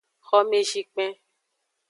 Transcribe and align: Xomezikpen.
Xomezikpen. 0.27 1.11